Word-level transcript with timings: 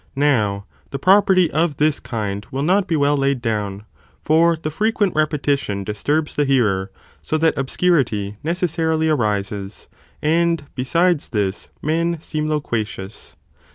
Now 0.15 0.65
the 0.89 0.97
property 0.97 1.51
of 1.51 1.77
this 1.77 1.99
kind 1.99 2.43
will 2.49 2.63
not 2.63 2.87
be 2.87 2.95
well 2.95 3.15
laid 3.15 3.39
down, 3.39 3.85
for 4.19 4.55
the 4.59 4.71
frequent 4.71 5.13
repetition 5.13 5.83
disturbs 5.83 6.33
the 6.33 6.43
hearer, 6.43 6.89
so 7.21 7.37
that 7.37 7.55
obscurity 7.55 8.37
necessarily 8.43 9.09
arises, 9.09 9.87
and 10.19 10.63
besides 10.73 11.29
this 11.29 11.69
men 11.83 12.17
seem 12.19 12.49
loquacious. 12.49 13.35